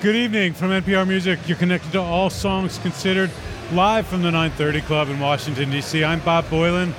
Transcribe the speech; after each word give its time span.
Good 0.00 0.16
evening 0.16 0.52
from 0.52 0.68
NPR 0.68 1.08
Music. 1.08 1.38
You're 1.46 1.56
connected 1.56 1.92
to 1.92 2.00
All 2.00 2.28
Songs 2.28 2.76
Considered 2.78 3.30
live 3.72 4.06
from 4.06 4.20
the 4.20 4.30
930 4.30 4.82
Club 4.82 5.08
in 5.08 5.18
Washington, 5.18 5.70
D.C. 5.70 6.04
I'm 6.04 6.20
Bob 6.20 6.44
Boilen. 6.46 6.92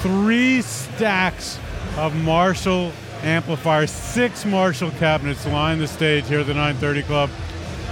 Three 0.00 0.62
stacks 0.62 1.58
of 1.96 2.14
Marshall 2.14 2.92
amplifiers, 3.22 3.90
six 3.90 4.44
Marshall 4.44 4.92
cabinets 4.92 5.44
line 5.46 5.80
the 5.80 5.88
stage 5.88 6.28
here 6.28 6.40
at 6.40 6.46
the 6.46 6.54
930 6.54 7.02
Club 7.02 7.30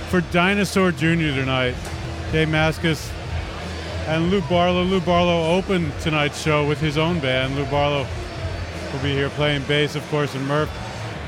for 0.09 0.21
Dinosaur 0.31 0.93
Jr. 0.93 1.35
tonight. 1.35 1.75
Dave 2.31 2.47
Mascis 2.49 3.11
and 4.07 4.31
Lou 4.31 4.41
Barlow. 4.43 4.85
Lou 4.85 5.01
Barlow 5.01 5.57
opened 5.57 5.93
tonight's 6.01 6.41
show 6.41 6.65
with 6.67 6.79
his 6.79 6.97
own 6.97 7.19
band. 7.19 7.57
Lou 7.57 7.65
Barlow 7.67 8.07
will 8.93 9.03
be 9.03 9.13
here 9.13 9.31
playing 9.31 9.65
bass, 9.65 9.97
of 9.97 10.09
course, 10.11 10.33
and 10.37 10.47
Murph. 10.47 10.71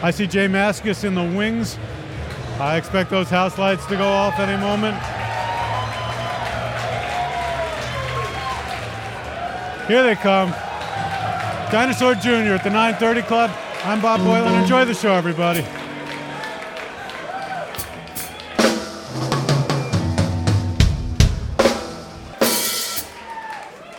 I 0.01 0.13
see 0.13 0.29
Jay 0.29 0.47
Mascis 0.47 1.03
in 1.03 1.17
the 1.17 1.25
wings. 1.25 1.77
I 2.61 2.77
expect 2.77 3.11
those 3.11 3.31
house 3.31 3.57
lights 3.57 3.87
to 3.87 3.97
go 3.97 4.09
off 4.09 4.41
any 4.41 4.61
moment. 4.61 4.97
Here 9.87 10.03
they 10.03 10.17
come. 10.17 10.51
Dinosaur 11.71 12.15
Jr. 12.17 12.55
at 12.55 12.65
the 12.65 12.71
930 12.71 13.23
Club. 13.23 13.51
I'm 13.85 14.03
Bob 14.03 14.21
Boilen. 14.21 14.61
Enjoy 14.61 14.85
the 14.85 14.93
show, 14.93 15.13
everybody. 15.13 15.65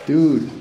Dude. 0.06 0.59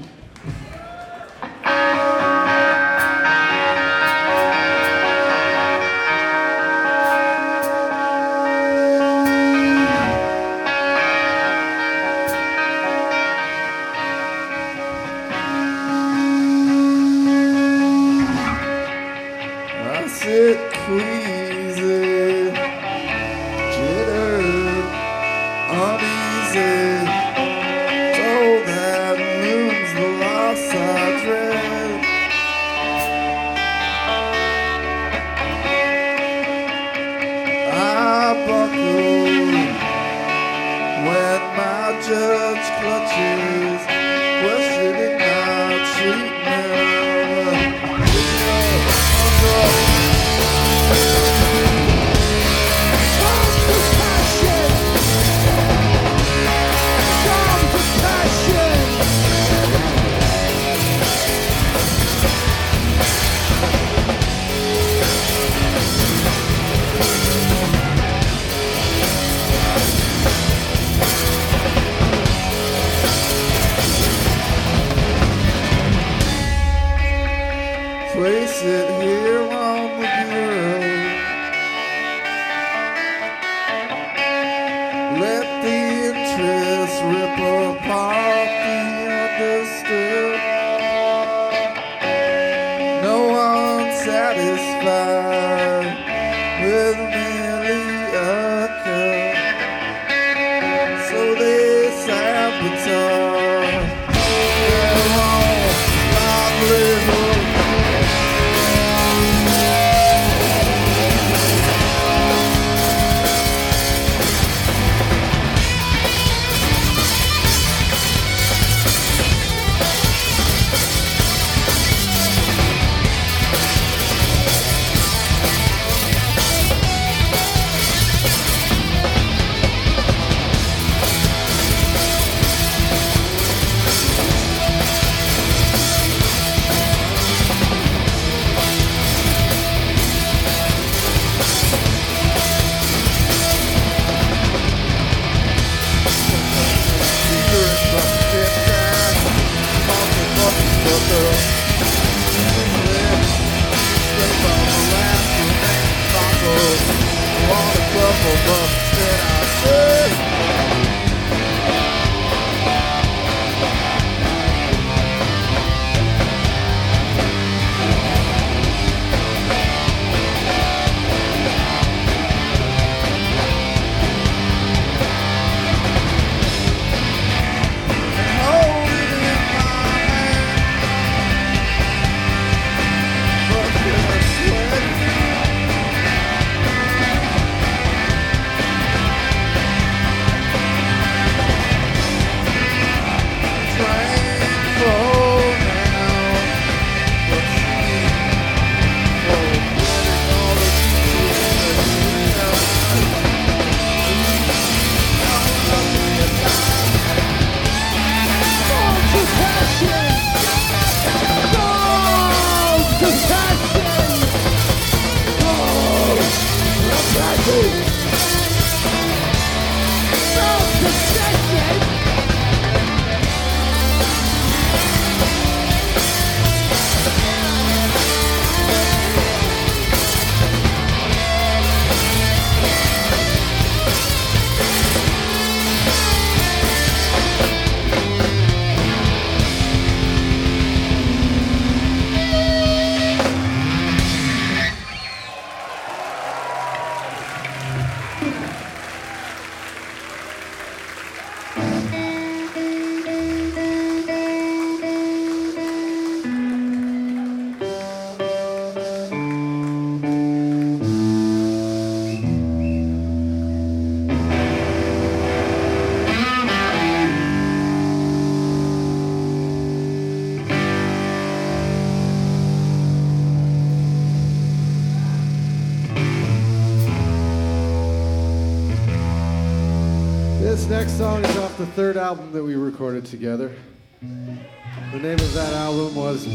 Next 280.80 280.98
song 280.98 281.22
is 281.26 281.38
off 281.40 281.58
the 281.58 281.66
third 281.66 281.98
album 281.98 282.32
that 282.32 282.42
we 282.42 282.56
recorded 282.56 283.04
together. 283.04 283.54
The 284.02 284.98
name 284.98 285.20
of 285.20 285.34
that 285.34 285.52
album 285.52 285.94
was 285.94 286.26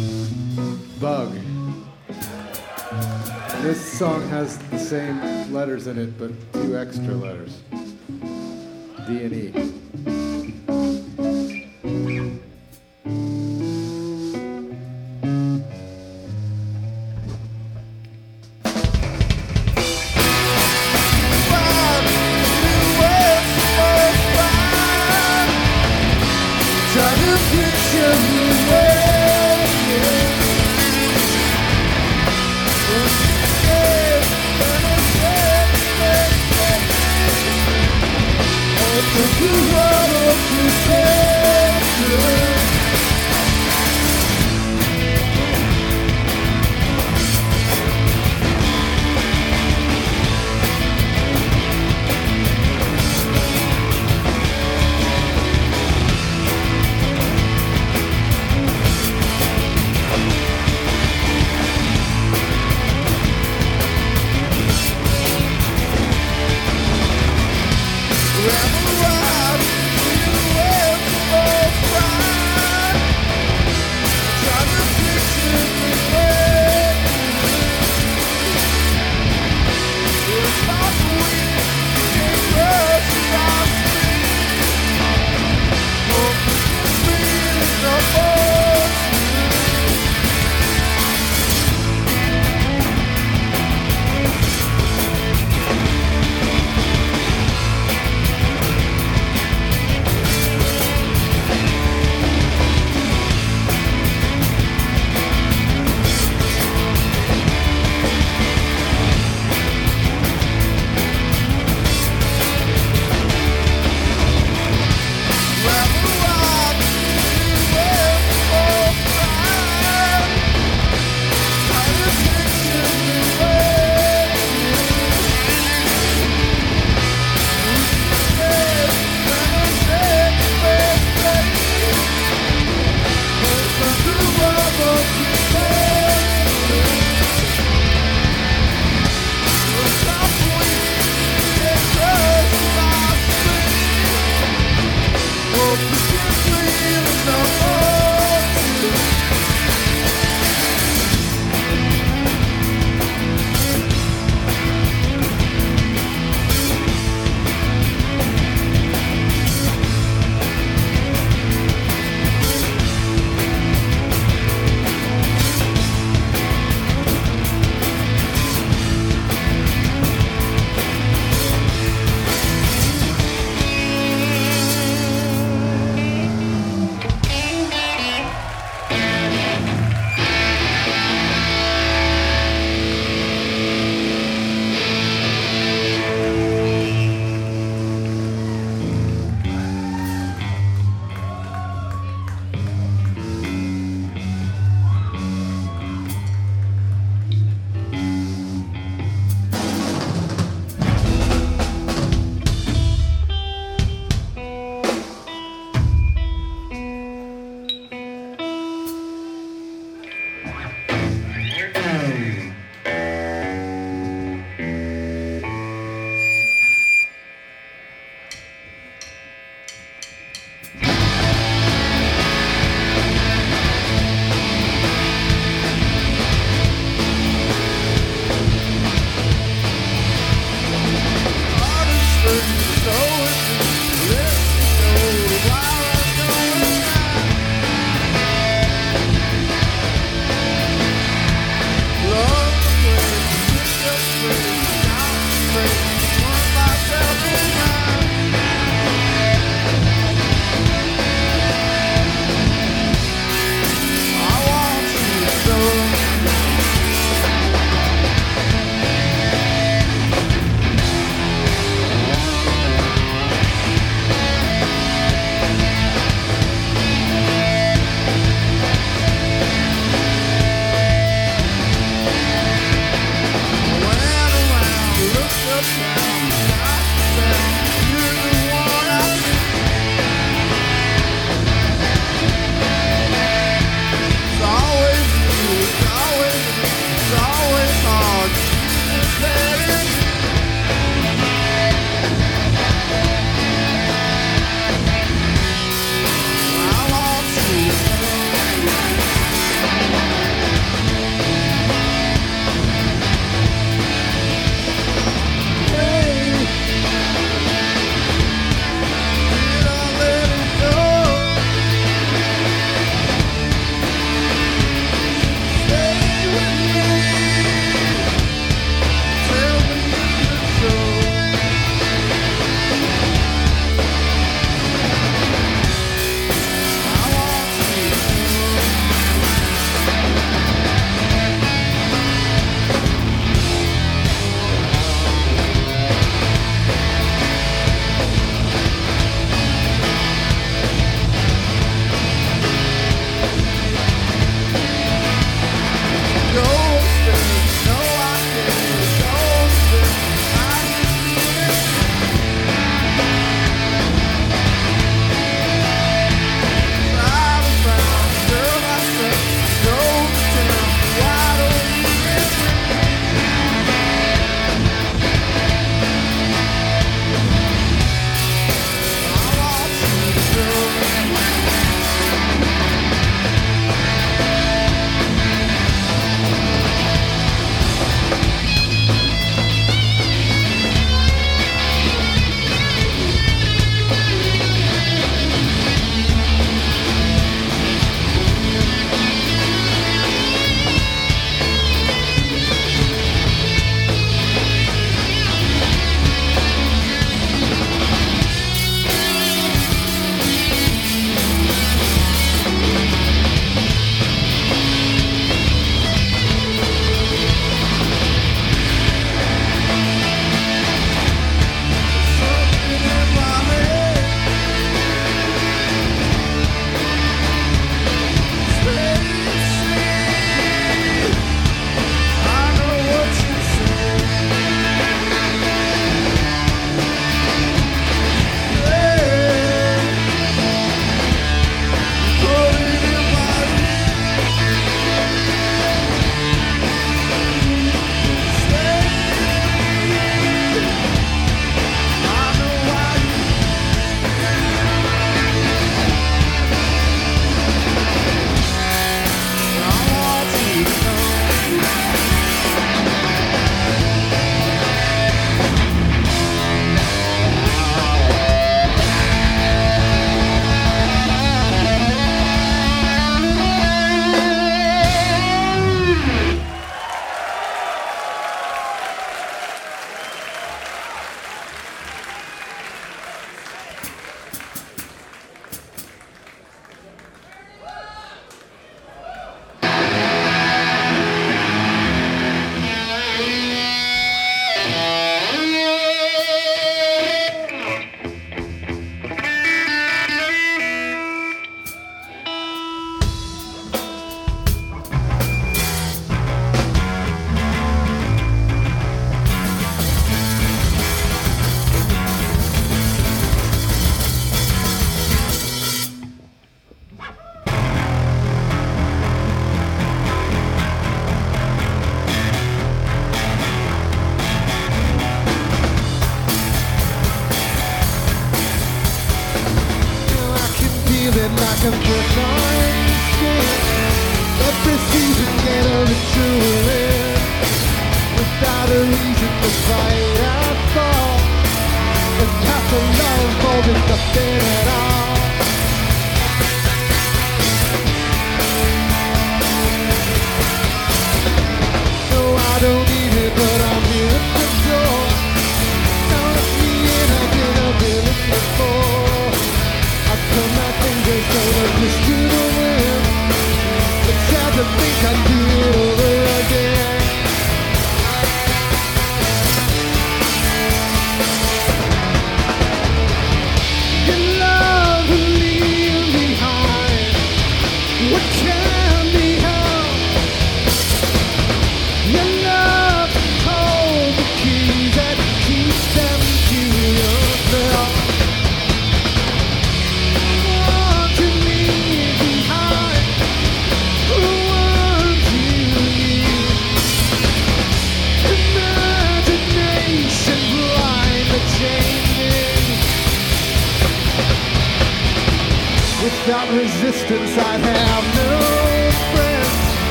Bug. 1.01 1.33
This 3.63 3.81
song 3.83 4.21
has 4.29 4.59
the 4.69 4.79
same 4.79 5.51
letters 5.51 5.87
in 5.87 5.97
it, 5.97 6.19
but 6.19 6.31
two 6.53 6.77
extra 6.77 7.15
letters 7.15 7.63
D 9.07 9.25
and 9.25 9.33
E. 9.33 10.24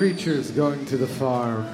creatures 0.00 0.50
going 0.52 0.82
to 0.86 0.96
the 0.96 1.06
farm. 1.06 1.66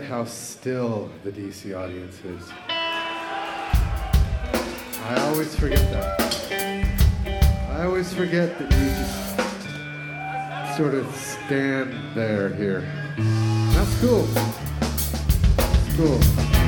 Forget 0.00 0.10
how 0.10 0.24
still 0.24 1.10
the 1.24 1.30
DC 1.30 1.76
audience 1.76 2.24
is. 2.24 2.50
I 5.04 5.16
always 5.28 5.54
forget 5.54 5.80
that. 5.92 6.20
I 7.70 7.84
always 7.84 8.12
forget 8.12 8.58
that 8.58 8.72
you 8.72 8.88
just 10.66 10.76
sort 10.76 10.94
of 10.94 11.14
stand 11.14 11.92
there 12.14 12.48
here. 12.54 12.80
That's 13.74 14.00
cool. 14.00 14.26
Cool. 15.96 16.59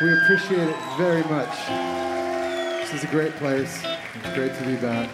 We 0.00 0.14
appreciate 0.14 0.66
it 0.66 0.76
very 0.96 1.22
much. 1.24 1.54
This 2.80 2.94
is 2.94 3.04
a 3.04 3.06
great 3.08 3.36
place. 3.36 3.82
It's 4.14 4.34
great 4.34 4.54
to 4.54 4.64
be 4.64 4.76
back. 4.76 5.10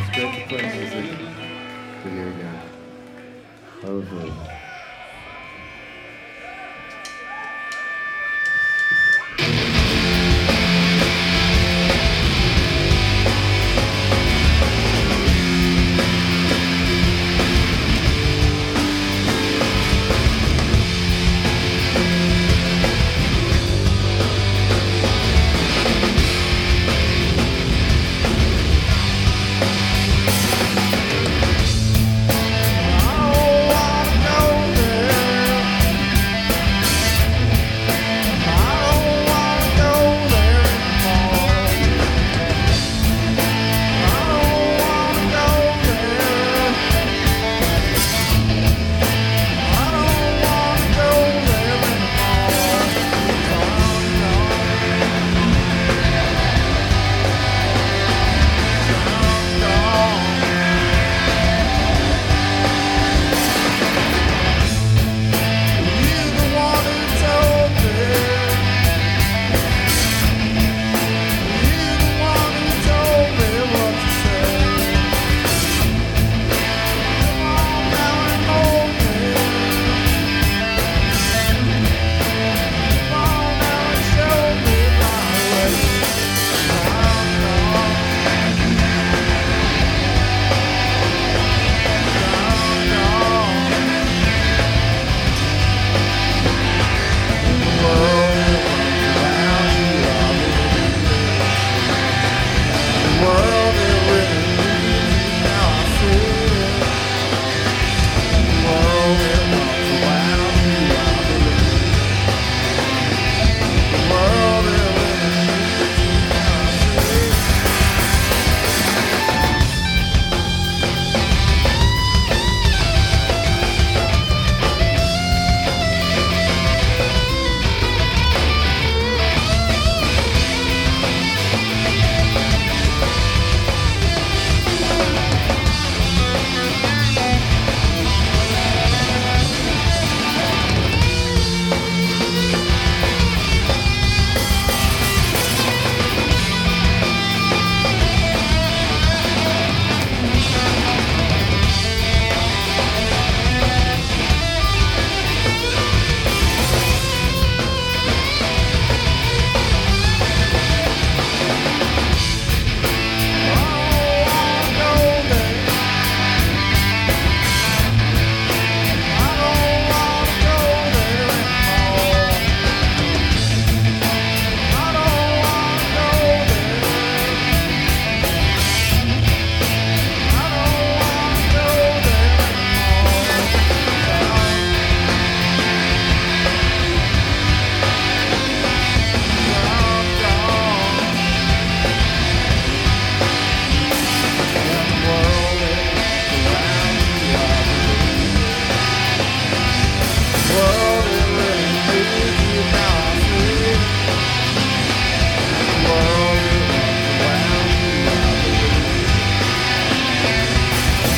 It's 0.00 0.16
great 0.16 0.32
to 0.40 0.48
play 0.48 0.62
music 0.78 1.18
to 2.02 2.10
you 2.10 2.28
again. 2.28 2.62
Hopefully. 3.82 4.51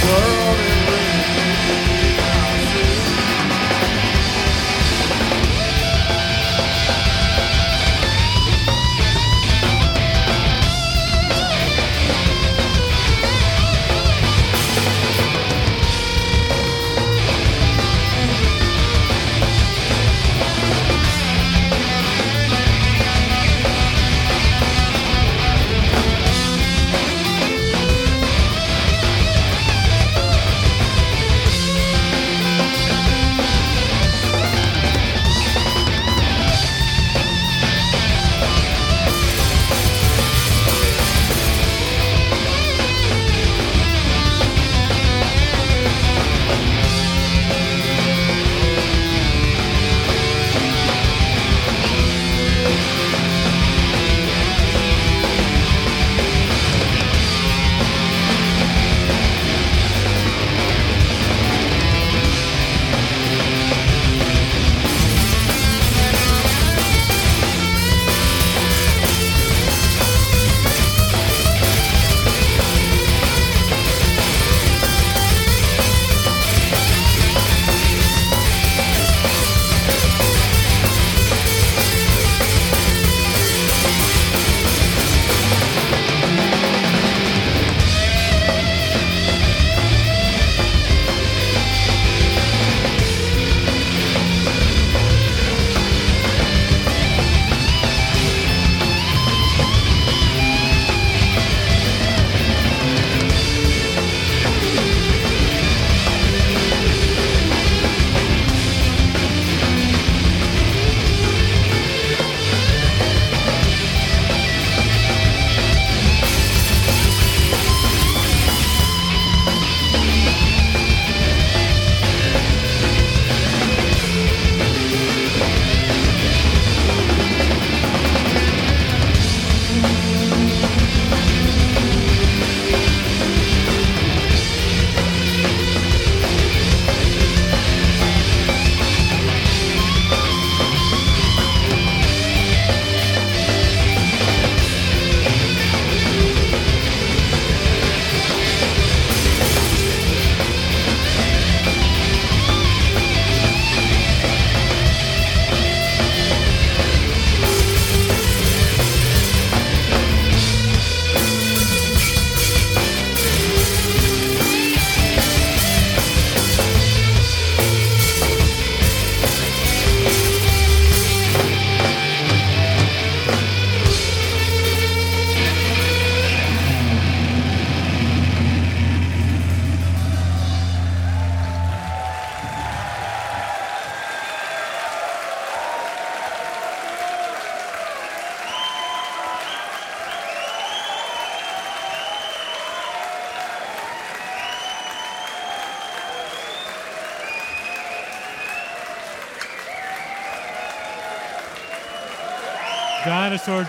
world. 0.07 0.44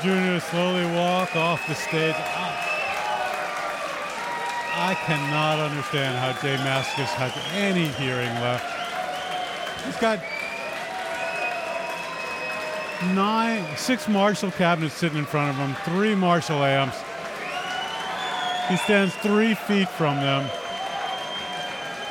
Jr. 0.01 0.39
slowly 0.39 0.85
walk 0.95 1.35
off 1.35 1.67
the 1.67 1.75
stage. 1.75 2.15
I, 2.15 2.51
I 4.77 4.95
cannot 5.05 5.59
understand 5.59 6.17
how 6.17 6.33
J 6.41 6.55
Mascis 6.57 7.13
has 7.15 7.31
any 7.53 7.87
hearing 7.89 8.33
left. 8.41 8.65
He's 9.85 9.97
got 9.97 10.19
nine, 13.13 13.65
six 13.77 14.07
Marshall 14.07 14.51
cabinets 14.51 14.95
sitting 14.95 15.17
in 15.17 15.25
front 15.25 15.51
of 15.51 15.55
him, 15.57 15.75
three 15.85 16.15
Marshall 16.15 16.63
amps. 16.63 16.97
He 18.69 18.77
stands 18.77 19.13
three 19.15 19.53
feet 19.53 19.89
from 19.89 20.17
them. 20.17 20.49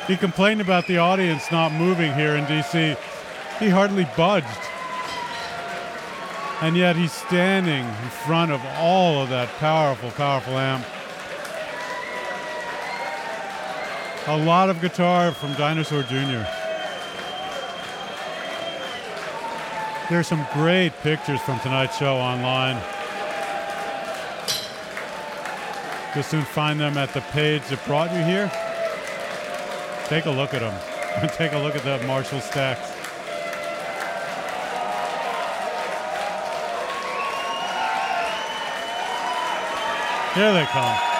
He 0.07 0.15
complained 0.15 0.61
about 0.61 0.87
the 0.87 0.97
audience 0.99 1.51
not 1.51 1.73
moving 1.73 2.13
here 2.13 2.35
in 2.35 2.45
DC. 2.45 2.97
He 3.59 3.69
hardly 3.69 4.07
budged. 4.15 4.47
And 6.61 6.77
yet 6.77 6.95
he's 6.95 7.11
standing 7.11 7.85
in 7.85 8.09
front 8.25 8.51
of 8.51 8.61
all 8.77 9.21
of 9.21 9.29
that 9.29 9.49
powerful, 9.59 10.09
powerful 10.11 10.57
amp. 10.57 10.85
A 14.27 14.37
lot 14.37 14.69
of 14.69 14.81
guitar 14.81 15.31
from 15.31 15.53
Dinosaur 15.53 16.01
Jr. 16.03 16.45
There's 20.09 20.27
some 20.27 20.45
great 20.53 20.93
pictures 21.01 21.41
from 21.41 21.59
tonight's 21.59 21.97
show 21.97 22.15
online. 22.15 22.81
You'll 26.15 26.23
soon 26.23 26.45
find 26.45 26.79
them 26.79 26.97
at 26.97 27.13
the 27.13 27.21
page 27.21 27.63
that 27.67 27.83
brought 27.85 28.13
you 28.13 28.23
here. 28.23 28.49
Take 30.07 30.25
a 30.25 30.31
look 30.31 30.53
at 30.53 30.61
them. 30.61 31.29
Take 31.35 31.51
a 31.51 31.59
look 31.59 31.75
at 31.75 31.83
the 31.83 32.05
Marshall 32.07 32.39
stacks. 32.39 32.94
Here 40.35 40.51
they 40.51 40.65
come. 40.65 41.14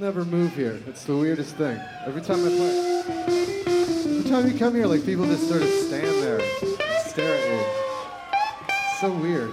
Never 0.00 0.24
move 0.24 0.56
here. 0.56 0.80
It's 0.86 1.04
the 1.04 1.14
weirdest 1.14 1.56
thing. 1.56 1.78
Every 2.06 2.22
time 2.22 2.42
I 2.42 2.48
play, 2.48 3.02
every 4.16 4.30
time 4.30 4.50
you 4.50 4.58
come 4.58 4.74
here, 4.74 4.86
like 4.86 5.04
people 5.04 5.26
just 5.26 5.46
sort 5.46 5.60
of 5.60 5.68
stand 5.68 6.22
there 6.22 6.40
and 6.40 6.48
stare 7.06 7.36
at 7.36 7.44
you. 7.50 7.60
It's 8.68 9.00
so 9.00 9.12
weird. 9.12 9.50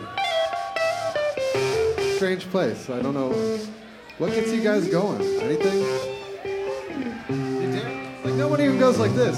Strange 2.15 2.49
place. 2.49 2.89
I 2.89 3.01
don't 3.01 3.13
know. 3.13 3.33
What 4.19 4.31
gets 4.31 4.53
you 4.53 4.61
guys 4.61 4.87
going? 4.87 5.21
Anything? 5.21 5.81
Like 8.23 8.35
no 8.35 8.47
one 8.47 8.61
even 8.61 8.79
goes 8.79 8.97
like 8.99 9.13
this. 9.15 9.35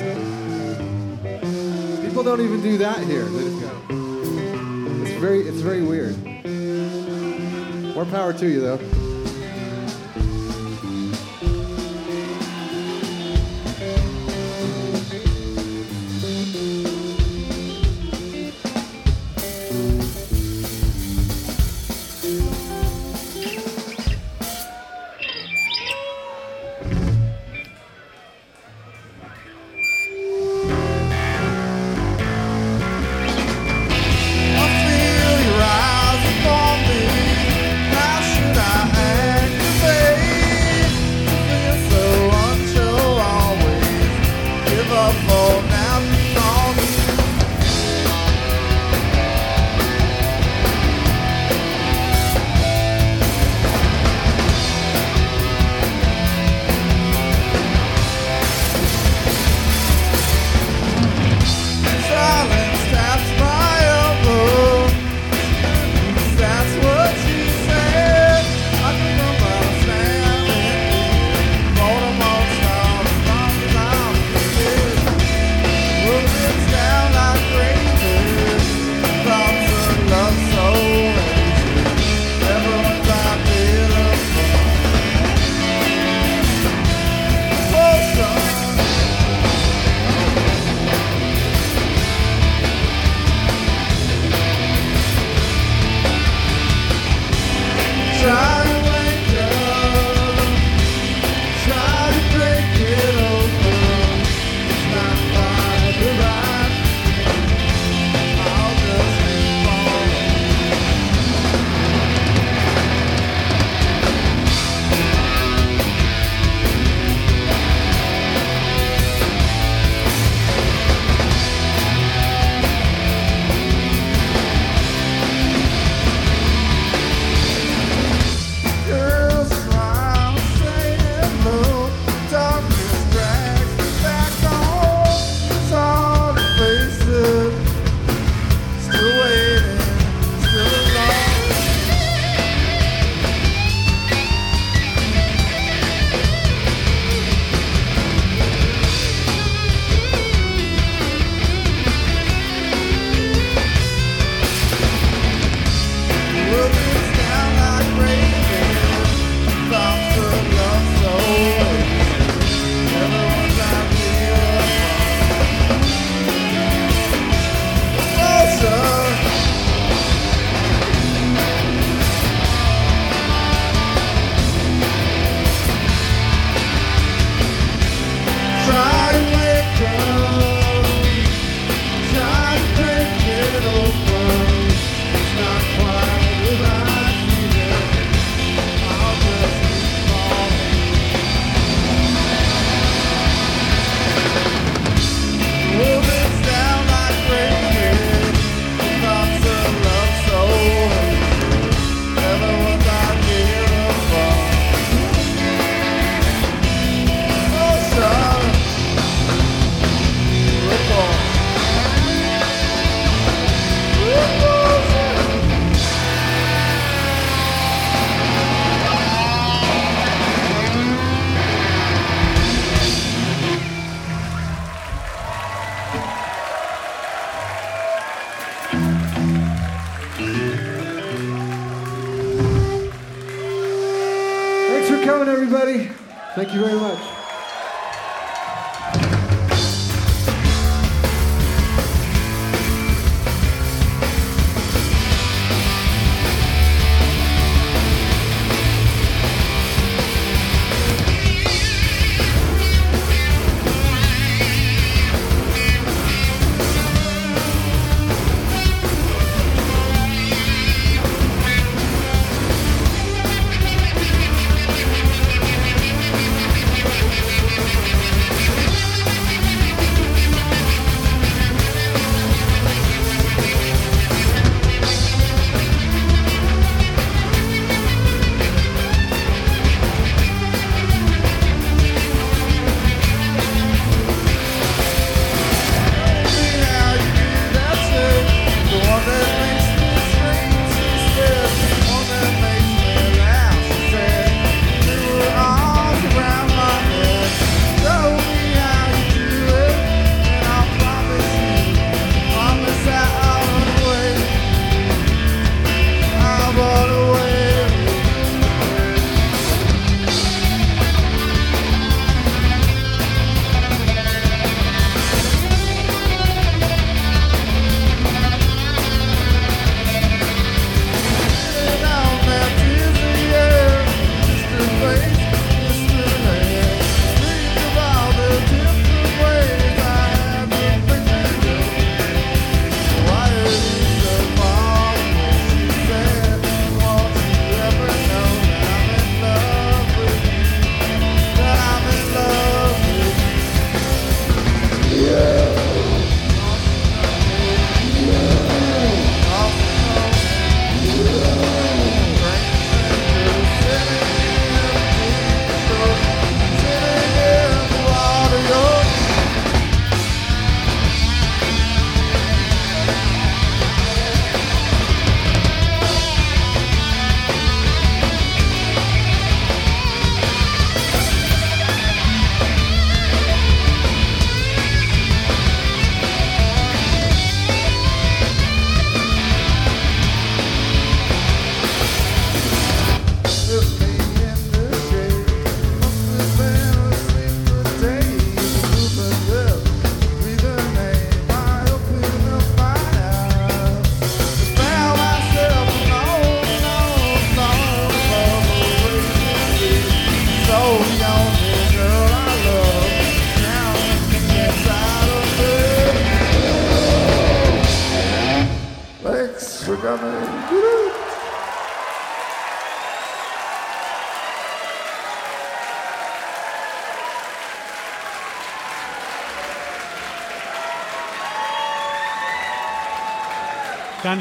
People 2.06 2.22
don't 2.22 2.42
even 2.42 2.62
do 2.62 2.78
that 2.78 3.00
here. 3.00 3.24
They 3.24 3.44
just 3.46 3.62
go. 3.62 3.72
It's 5.02 5.20
very, 5.20 5.40
it's 5.40 5.62
very 5.62 5.82
weird. 5.82 6.16
More 7.96 8.06
power 8.06 8.32
to 8.32 8.48
you, 8.48 8.62
though. 8.62 8.99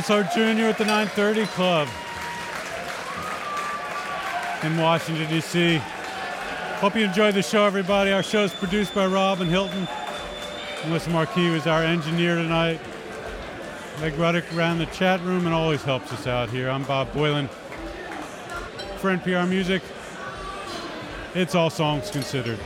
Dinosaur 0.08 0.34
Jr. 0.34 0.62
at 0.68 0.78
the 0.78 0.86
930 0.86 1.46
Club 1.48 1.86
in 4.62 4.78
Washington, 4.78 5.28
D.C. 5.28 5.76
Hope 6.76 6.96
you 6.96 7.04
enjoyed 7.04 7.34
the 7.34 7.42
show, 7.42 7.66
everybody. 7.66 8.10
Our 8.12 8.22
show 8.22 8.42
is 8.44 8.54
produced 8.54 8.94
by 8.94 9.06
Robin 9.06 9.48
Hilton. 9.48 9.86
Melissa 10.86 11.10
Marquis 11.10 11.50
was 11.50 11.66
our 11.66 11.84
engineer 11.84 12.36
tonight. 12.36 12.80
Meg 14.00 14.14
Ruddick 14.14 14.50
ran 14.56 14.78
the 14.78 14.86
chat 14.86 15.20
room 15.24 15.44
and 15.44 15.54
always 15.54 15.82
helps 15.82 16.10
us 16.10 16.26
out 16.26 16.48
here. 16.48 16.70
I'm 16.70 16.84
Bob 16.84 17.12
Boilen. 17.12 17.50
For 19.00 19.14
NPR 19.14 19.46
Music, 19.46 19.82
it's 21.34 21.54
all 21.54 21.68
songs 21.68 22.10
considered. 22.10 22.58